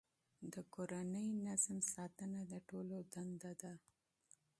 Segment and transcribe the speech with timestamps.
[0.53, 3.73] د کورني نظم ساتنه د ټولو دنده ده.